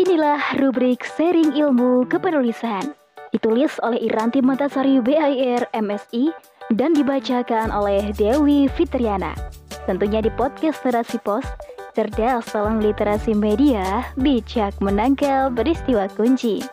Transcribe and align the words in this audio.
Inilah 0.00 0.40
rubrik 0.56 1.04
sharing 1.04 1.52
ilmu 1.52 2.08
kepenulisan. 2.08 2.96
Ditulis 3.28 3.76
oleh 3.84 4.00
Iranti 4.08 4.40
Mantasari 4.40 4.96
BIR 5.04 5.68
MSI 5.76 6.32
dan 6.72 6.96
dibacakan 6.96 7.68
oleh 7.68 8.16
Dewi 8.16 8.72
Fitriana. 8.72 9.36
Tentunya 9.84 10.24
di 10.24 10.32
podcast 10.32 10.80
Narasi 10.88 11.20
Pos, 11.20 11.44
cerdas 11.92 12.48
dalam 12.48 12.80
literasi 12.80 13.36
media, 13.36 14.08
bijak 14.16 14.72
menangkal 14.80 15.52
peristiwa 15.52 16.08
kunci. 16.16 16.64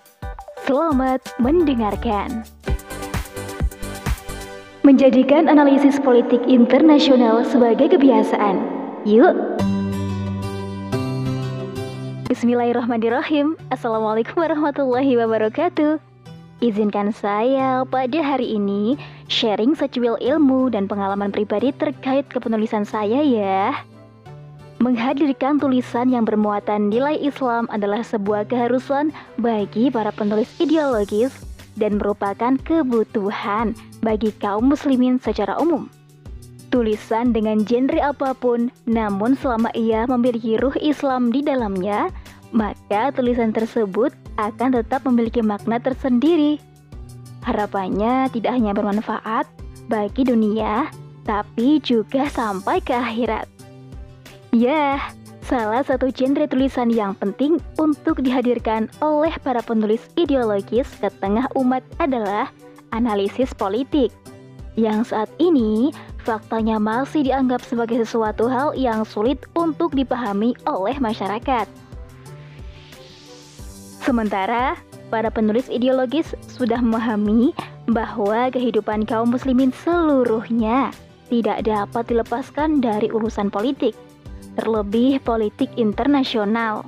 Selamat 0.64 1.20
mendengarkan. 1.44 2.48
Menjadikan 4.88 5.52
analisis 5.52 6.00
politik 6.00 6.40
internasional 6.48 7.44
sebagai 7.44 7.92
kebiasaan. 7.92 8.64
Yuk! 9.04 9.36
Bismillahirrahmanirrahim. 12.24 13.60
Assalamualaikum 13.68 14.40
warahmatullahi 14.40 15.20
wabarakatuh. 15.20 16.00
Izinkan 16.64 17.12
saya 17.12 17.84
pada 17.84 18.20
hari 18.24 18.56
ini 18.56 18.96
sharing 19.28 19.76
secuil 19.76 20.16
ilmu 20.24 20.72
dan 20.72 20.88
pengalaman 20.88 21.36
pribadi 21.36 21.76
terkait 21.76 22.24
kepenulisan 22.32 22.88
saya 22.88 23.20
ya. 23.20 23.76
Menghadirkan 24.80 25.60
tulisan 25.60 26.16
yang 26.16 26.24
bermuatan 26.24 26.88
nilai 26.88 27.20
Islam 27.20 27.68
adalah 27.68 28.00
sebuah 28.08 28.48
keharusan 28.48 29.12
bagi 29.36 29.92
para 29.92 30.16
penulis 30.16 30.48
ideologis 30.64 31.36
dan 31.76 32.00
merupakan 32.00 32.56
kebutuhan 32.64 33.76
bagi 34.00 34.32
kaum 34.40 34.72
muslimin 34.72 35.20
secara 35.20 35.60
umum. 35.60 35.92
Tulisan 36.74 37.38
dengan 37.38 37.62
genre 37.62 38.02
apa 38.02 38.34
pun, 38.34 38.74
namun 38.90 39.38
selama 39.38 39.70
ia 39.78 40.10
memiliki 40.10 40.58
ruh 40.58 40.74
Islam 40.82 41.30
di 41.30 41.46
dalamnya, 41.46 42.10
maka 42.50 43.14
tulisan 43.14 43.54
tersebut 43.54 44.10
akan 44.42 44.82
tetap 44.82 45.06
memiliki 45.06 45.46
makna 45.46 45.78
tersendiri. 45.78 46.58
Harapannya 47.46 48.26
tidak 48.34 48.58
hanya 48.58 48.74
bermanfaat 48.74 49.46
bagi 49.86 50.26
dunia, 50.26 50.90
tapi 51.30 51.78
juga 51.78 52.26
sampai 52.26 52.82
ke 52.82 52.98
akhirat. 52.98 53.46
Ya, 54.50 54.98
salah 55.46 55.86
satu 55.86 56.10
genre 56.10 56.50
tulisan 56.50 56.90
yang 56.90 57.14
penting 57.22 57.62
untuk 57.78 58.26
dihadirkan 58.26 58.90
oleh 58.98 59.38
para 59.46 59.62
penulis 59.62 60.02
ideologis 60.18 60.90
ke 60.98 61.14
tengah 61.22 61.46
umat 61.54 61.86
adalah 62.02 62.50
analisis 62.98 63.54
politik. 63.54 64.10
Yang 64.74 65.14
saat 65.14 65.30
ini 65.38 65.94
faktanya 66.24 66.80
masih 66.80 67.28
dianggap 67.28 67.60
sebagai 67.68 68.00
sesuatu 68.02 68.48
hal 68.48 68.72
yang 68.80 69.04
sulit 69.04 69.44
untuk 69.54 69.92
dipahami 69.92 70.56
oleh 70.64 70.96
masyarakat. 70.98 71.68
Sementara 74.00 74.80
para 75.12 75.28
penulis 75.28 75.68
ideologis 75.68 76.32
sudah 76.48 76.80
memahami 76.80 77.52
bahwa 77.92 78.48
kehidupan 78.50 79.04
kaum 79.04 79.36
muslimin 79.36 79.76
seluruhnya 79.76 80.96
tidak 81.28 81.68
dapat 81.68 82.04
dilepaskan 82.08 82.80
dari 82.80 83.12
urusan 83.12 83.52
politik 83.52 83.96
terlebih 84.56 85.18
politik 85.22 85.70
internasional. 85.76 86.86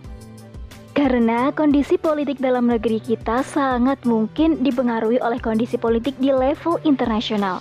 Karena 0.96 1.52
kondisi 1.52 2.00
politik 2.00 2.40
dalam 2.40 2.72
negeri 2.72 3.04
kita 3.04 3.44
sangat 3.44 4.00
mungkin 4.08 4.64
dipengaruhi 4.64 5.20
oleh 5.20 5.44
kondisi 5.44 5.76
politik 5.76 6.16
di 6.24 6.32
level 6.32 6.80
internasional. 6.88 7.60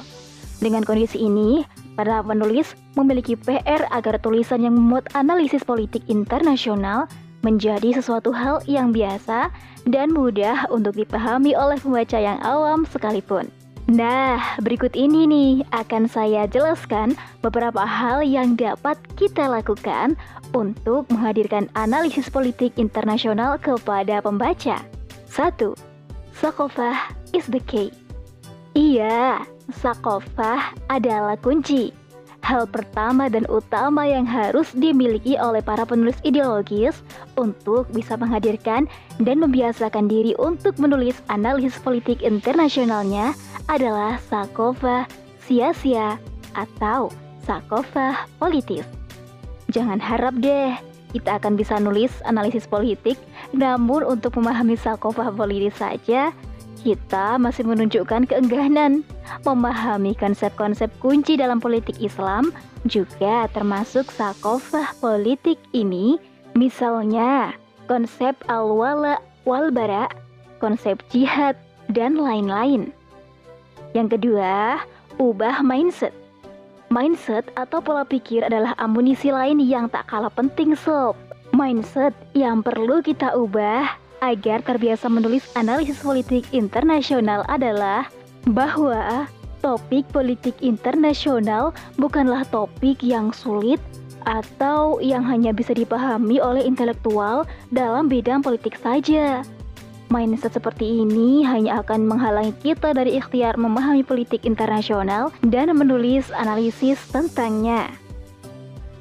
Dengan 0.65 0.81
kondisi 0.81 1.21
ini, 1.21 1.61
para 1.93 2.25
penulis 2.25 2.73
memiliki 2.97 3.37
PR 3.37 3.85
agar 3.93 4.17
tulisan 4.17 4.65
yang 4.65 4.73
memuat 4.73 5.13
analisis 5.13 5.61
politik 5.61 6.01
internasional 6.09 7.05
menjadi 7.45 7.93
sesuatu 8.01 8.33
hal 8.33 8.65
yang 8.65 8.89
biasa 8.89 9.53
dan 9.85 10.09
mudah 10.17 10.65
untuk 10.73 10.97
dipahami 10.97 11.53
oleh 11.53 11.77
pembaca 11.77 12.17
yang 12.17 12.41
awam 12.41 12.89
sekalipun. 12.89 13.53
Nah, 13.85 14.41
berikut 14.65 14.97
ini 14.97 15.29
nih 15.29 15.53
akan 15.77 16.09
saya 16.09 16.49
jelaskan 16.49 17.13
beberapa 17.45 17.85
hal 17.85 18.25
yang 18.25 18.57
dapat 18.57 18.97
kita 19.21 19.45
lakukan 19.45 20.17
untuk 20.57 21.05
menghadirkan 21.13 21.69
analisis 21.77 22.33
politik 22.33 22.73
internasional 22.81 23.61
kepada 23.61 24.25
pembaca. 24.25 24.81
1. 25.29 25.77
Sakofah 26.33 27.13
is 27.37 27.45
the 27.53 27.61
key. 27.69 27.93
Iya, 28.75 29.39
sakofah 29.71 30.75
adalah 30.91 31.39
kunci. 31.39 31.95
Hal 32.43 32.69
pertama 32.69 33.31
dan 33.31 33.49
utama 33.49 34.05
yang 34.05 34.29
harus 34.29 34.75
dimiliki 34.77 35.39
oleh 35.41 35.65
para 35.65 35.87
penulis 35.89 36.19
ideologis 36.27 37.01
untuk 37.41 37.89
bisa 37.95 38.19
menghadirkan 38.21 38.85
dan 39.23 39.41
membiasakan 39.41 40.11
diri 40.11 40.37
untuk 40.37 40.77
menulis 40.77 41.17
analisis 41.33 41.81
politik 41.81 42.21
internasionalnya 42.21 43.33
adalah 43.71 44.21
sakofa 44.29 45.09
sia-sia 45.41 46.21
atau 46.53 47.09
sakofa 47.49 48.29
politis. 48.37 48.85
Jangan 49.73 50.03
harap 50.03 50.37
deh 50.37 50.77
kita 51.15 51.39
akan 51.39 51.55
bisa 51.55 51.79
nulis 51.79 52.11
analisis 52.27 52.67
politik, 52.67 53.15
namun 53.55 54.03
untuk 54.03 54.35
memahami 54.35 54.75
sakofa 54.75 55.31
politis 55.31 55.79
saja, 55.79 56.35
kita 56.85 57.41
masih 57.41 57.65
menunjukkan 57.65 58.29
keengganan 58.29 59.01
memahami 59.49 60.13
konsep-konsep 60.21 60.93
kunci 61.01 61.41
dalam 61.41 61.59
politik 61.59 61.97
Islam 62.05 62.53
juga 62.85 63.49
termasuk 63.57 64.13
sakofah 64.13 64.93
politik 65.01 65.57
ini 65.73 66.21
misalnya 66.53 67.57
konsep 67.89 68.37
al-wala 68.53 69.17
wal-bara, 69.49 70.09
konsep 70.61 71.01
jihad, 71.13 71.57
dan 71.93 72.17
lain-lain. 72.17 72.93
Yang 73.93 74.19
kedua, 74.19 74.81
ubah 75.21 75.61
mindset. 75.61 76.13
Mindset 76.93 77.49
atau 77.57 77.81
pola 77.81 78.05
pikir 78.05 78.45
adalah 78.45 78.77
amunisi 78.81 79.33
lain 79.33 79.61
yang 79.61 79.89
tak 79.89 80.09
kalah 80.09 80.33
penting 80.33 80.77
sob. 80.77 81.17
Mindset 81.55 82.13
yang 82.35 82.61
perlu 82.61 83.01
kita 83.01 83.33
ubah 83.35 84.04
agar 84.23 84.63
terbiasa 84.63 85.11
menulis 85.11 85.47
analisis 85.59 86.03
politik 86.03 86.47
internasional 86.55 87.43
adalah 87.51 88.07
bahwa 88.47 89.27
topik 89.65 90.05
politik 90.13 90.53
internasional 90.61 91.73
bukanlah 91.97 92.45
topik 92.53 93.01
yang 93.01 93.33
sulit 93.33 93.81
atau 94.25 95.01
yang 95.01 95.25
hanya 95.25 95.53
bisa 95.53 95.73
dipahami 95.73 96.41
oleh 96.41 96.65
intelektual 96.65 97.49
dalam 97.73 98.09
bidang 98.09 98.45
politik 98.45 98.77
saja. 98.81 99.45
Mindset 100.13 100.55
seperti 100.55 101.03
ini 101.03 101.43
hanya 101.43 101.81
akan 101.81 102.05
menghalangi 102.05 102.55
kita 102.61 102.93
dari 102.93 103.17
ikhtiar 103.17 103.57
memahami 103.57 104.05
politik 104.05 104.45
internasional 104.45 105.33
dan 105.43 105.73
menulis 105.73 106.29
analisis 106.37 107.01
tentangnya. 107.09 107.89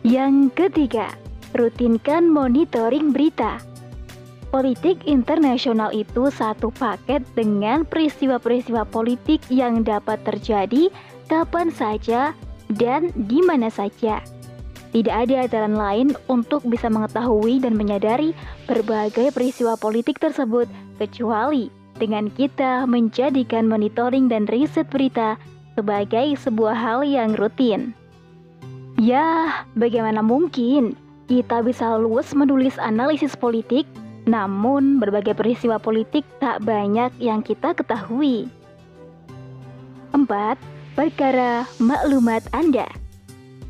Yang 0.01 0.51
ketiga, 0.55 1.11
rutinkan 1.53 2.27
monitoring 2.27 3.11
berita. 3.11 3.59
Politik 4.53 5.09
internasional 5.09 5.89
itu 5.97 6.29
satu 6.29 6.69
paket 6.77 7.25
dengan 7.33 7.81
peristiwa-peristiwa 7.89 8.85
politik 8.85 9.41
yang 9.49 9.81
dapat 9.81 10.21
terjadi 10.21 10.93
kapan 11.25 11.73
saja 11.73 12.37
dan 12.77 13.09
di 13.17 13.41
mana 13.41 13.73
saja. 13.73 14.21
Tidak 14.93 15.09
ada 15.09 15.49
jalan 15.49 15.73
lain 15.73 16.07
untuk 16.29 16.61
bisa 16.69 16.85
mengetahui 16.85 17.65
dan 17.65 17.73
menyadari 17.73 18.37
berbagai 18.69 19.33
peristiwa 19.33 19.73
politik 19.73 20.21
tersebut 20.21 20.69
kecuali 21.01 21.73
dengan 21.97 22.29
kita 22.29 22.85
menjadikan 22.85 23.65
monitoring 23.65 24.29
dan 24.29 24.45
riset 24.45 24.85
berita 24.93 25.33
sebagai 25.73 26.37
sebuah 26.37 26.77
hal 26.77 27.01
yang 27.01 27.33
rutin. 27.33 27.97
Ya, 29.01 29.65
bagaimana 29.73 30.21
mungkin 30.21 30.93
kita 31.25 31.65
bisa 31.65 31.97
luwes 31.97 32.37
menulis 32.37 32.77
analisis 32.77 33.33
politik, 33.33 33.89
namun 34.23 35.03
berbagai 35.03 35.35
peristiwa 35.35 35.79
politik 35.79 36.23
tak 36.39 36.63
banyak 36.63 37.11
yang 37.19 37.43
kita 37.43 37.75
ketahui. 37.75 38.47
4. 40.15 40.27
Perkara 40.93 41.65
maklumat 41.81 42.45
Anda 42.53 42.85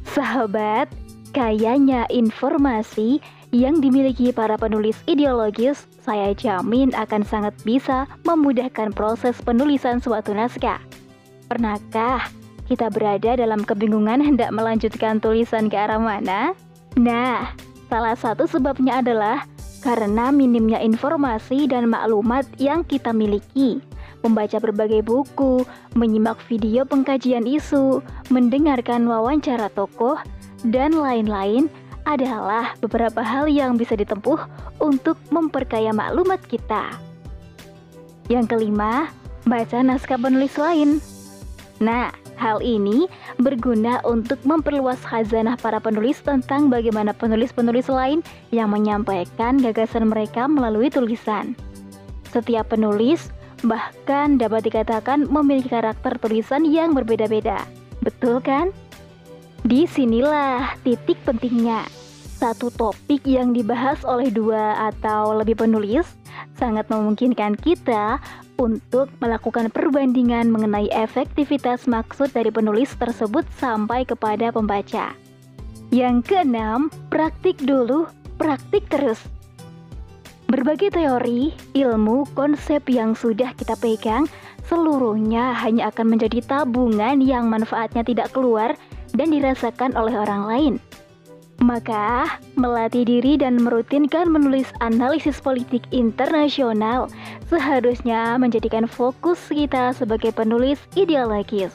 Sahabat, 0.03 0.91
Kayanya 1.33 2.05
informasi 2.13 3.17
yang 3.49 3.81
dimiliki 3.81 4.29
para 4.29 4.53
penulis 4.53 5.01
ideologis, 5.09 5.89
saya 6.05 6.29
jamin 6.37 6.93
akan 6.93 7.25
sangat 7.25 7.57
bisa 7.65 8.05
memudahkan 8.21 8.93
proses 8.93 9.41
penulisan 9.41 9.97
suatu 9.97 10.29
naskah. 10.37 10.77
Pernahkah 11.49 12.29
kita 12.69 12.93
berada 12.93 13.33
dalam 13.33 13.65
kebingungan 13.65 14.21
hendak 14.21 14.53
melanjutkan 14.53 15.17
tulisan 15.17 15.73
ke 15.73 15.77
arah 15.77 15.97
mana? 15.97 16.53
Nah, 17.01 17.49
salah 17.89 18.13
satu 18.13 18.45
sebabnya 18.45 19.01
adalah 19.01 19.49
karena 19.83 20.31
minimnya 20.31 20.79
informasi 20.79 21.67
dan 21.67 21.91
maklumat 21.91 22.47
yang 22.55 22.87
kita 22.87 23.11
miliki. 23.11 23.83
Membaca 24.23 24.55
berbagai 24.63 25.03
buku, 25.03 25.67
menyimak 25.99 26.39
video 26.47 26.87
pengkajian 26.87 27.43
isu, 27.43 27.99
mendengarkan 28.31 29.03
wawancara 29.03 29.67
tokoh, 29.75 30.15
dan 30.63 30.95
lain-lain 30.95 31.67
adalah 32.07 32.71
beberapa 32.79 33.19
hal 33.19 33.51
yang 33.51 33.75
bisa 33.75 33.99
ditempuh 33.99 34.39
untuk 34.79 35.19
memperkaya 35.27 35.91
maklumat 35.91 36.39
kita. 36.47 36.95
Yang 38.31 38.55
kelima, 38.55 39.11
baca 39.43 39.83
naskah 39.83 40.15
penulis 40.15 40.55
lain. 40.55 41.03
Nah, 41.83 42.15
hal 42.43 42.59
ini 42.59 43.07
berguna 43.39 44.03
untuk 44.03 44.43
memperluas 44.43 44.99
khazanah 45.07 45.55
para 45.55 45.79
penulis 45.79 46.19
tentang 46.19 46.67
bagaimana 46.67 47.15
penulis-penulis 47.15 47.87
lain 47.87 48.19
yang 48.51 48.67
menyampaikan 48.67 49.63
gagasan 49.63 50.11
mereka 50.11 50.51
melalui 50.51 50.91
tulisan. 50.91 51.55
Setiap 52.35 52.75
penulis 52.75 53.31
bahkan 53.63 54.35
dapat 54.35 54.67
dikatakan 54.67 55.31
memiliki 55.31 55.71
karakter 55.71 56.19
tulisan 56.19 56.67
yang 56.67 56.91
berbeda-beda. 56.91 57.63
Betul 58.03 58.43
kan? 58.43 58.75
Di 59.63 59.87
sinilah 59.87 60.75
titik 60.83 61.15
pentingnya. 61.23 61.87
Satu 62.43 62.67
topik 62.75 63.23
yang 63.23 63.55
dibahas 63.55 64.03
oleh 64.03 64.27
dua 64.27 64.91
atau 64.91 65.31
lebih 65.31 65.63
penulis 65.63 66.03
sangat 66.59 66.91
memungkinkan 66.91 67.55
kita 67.55 68.19
untuk 68.57 69.09
melakukan 69.19 69.73
perbandingan 69.73 70.49
mengenai 70.53 70.89
efektivitas 70.93 71.89
maksud 71.89 72.31
dari 72.33 72.53
penulis 72.53 72.93
tersebut 72.97 73.45
sampai 73.57 74.05
kepada 74.05 74.53
pembaca. 74.53 75.15
Yang 75.93 76.17
keenam, 76.33 76.89
praktik 77.13 77.61
dulu, 77.61 78.09
praktik 78.41 78.89
terus. 78.89 79.21
Berbagai 80.49 80.93
teori, 80.93 81.53
ilmu, 81.73 82.29
konsep 82.37 82.85
yang 82.89 83.17
sudah 83.17 83.57
kita 83.57 83.73
pegang 83.77 84.29
seluruhnya 84.69 85.53
hanya 85.59 85.91
akan 85.91 86.15
menjadi 86.15 86.39
tabungan 86.45 87.19
yang 87.19 87.51
manfaatnya 87.51 88.05
tidak 88.05 88.31
keluar 88.31 88.77
dan 89.13 89.29
dirasakan 89.29 89.93
oleh 89.97 90.13
orang 90.17 90.43
lain. 90.47 90.73
Maka, 91.63 92.43
melatih 92.59 93.07
diri 93.07 93.39
dan 93.39 93.55
merutinkan 93.55 94.27
menulis 94.27 94.67
analisis 94.83 95.39
politik 95.39 95.87
internasional 95.95 97.07
seharusnya 97.47 98.35
menjadikan 98.35 98.83
fokus 98.83 99.39
kita 99.47 99.95
sebagai 99.95 100.35
penulis 100.35 100.75
ideologis. 100.99 101.71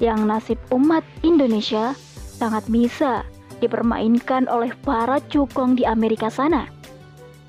Yang 0.00 0.20
nasib 0.24 0.58
umat 0.72 1.04
Indonesia 1.20 1.92
sangat 2.16 2.64
bisa 2.72 3.28
dipermainkan 3.60 4.48
oleh 4.48 4.72
para 4.80 5.20
cukong 5.28 5.76
di 5.76 5.84
Amerika 5.84 6.32
sana. 6.32 6.64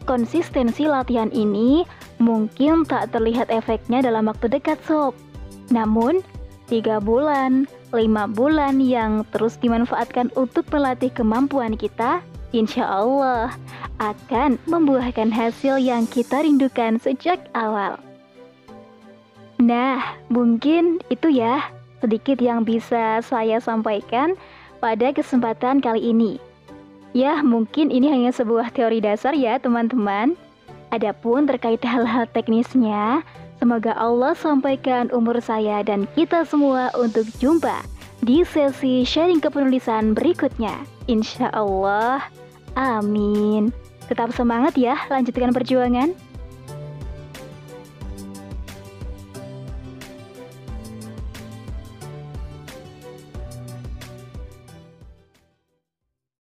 Konsistensi 0.03 0.91
latihan 0.91 1.31
ini 1.31 1.87
mungkin 2.19 2.83
tak 2.83 3.15
terlihat 3.15 3.47
efeknya 3.47 4.03
dalam 4.03 4.27
waktu 4.27 4.51
dekat 4.51 4.75
sob. 4.83 5.15
Namun, 5.71 6.19
tiga 6.69 7.01
bulan, 7.01 7.65
lima 7.91 8.29
bulan 8.29 8.77
yang 8.77 9.25
terus 9.33 9.57
dimanfaatkan 9.57 10.29
untuk 10.37 10.69
melatih 10.69 11.09
kemampuan 11.09 11.73
kita, 11.73 12.21
insya 12.53 12.85
Allah 12.85 13.49
akan 13.97 14.61
membuahkan 14.69 15.33
hasil 15.33 15.81
yang 15.81 16.05
kita 16.05 16.45
rindukan 16.45 17.01
sejak 17.01 17.41
awal. 17.57 17.97
Nah, 19.59 20.15
mungkin 20.31 21.03
itu 21.11 21.33
ya 21.33 21.67
sedikit 21.99 22.39
yang 22.39 22.63
bisa 22.63 23.19
saya 23.19 23.59
sampaikan 23.59 24.39
pada 24.79 25.11
kesempatan 25.11 25.83
kali 25.83 26.15
ini. 26.15 26.39
Ya, 27.11 27.41
mungkin 27.41 27.89
ini 27.89 28.07
hanya 28.07 28.31
sebuah 28.31 28.71
teori 28.71 29.03
dasar 29.03 29.35
ya, 29.35 29.57
teman-teman. 29.59 30.37
Adapun 30.93 31.49
terkait 31.49 31.81
hal-hal 31.83 32.29
teknisnya, 32.31 33.25
Semoga 33.59 33.91
Allah 33.99 34.31
sampaikan 34.39 35.11
umur 35.11 35.43
saya 35.43 35.83
dan 35.83 36.07
kita 36.15 36.47
semua 36.47 36.87
untuk 36.95 37.27
jumpa 37.43 37.83
di 38.23 38.47
sesi 38.47 39.03
sharing 39.03 39.43
kepenulisan 39.43 40.15
berikutnya. 40.15 40.79
Insya 41.11 41.51
Allah, 41.51 42.23
amin. 42.79 43.75
Tetap 44.07 44.31
semangat 44.31 44.79
ya, 44.79 44.95
lanjutkan 45.11 45.51
perjuangan. 45.51 46.28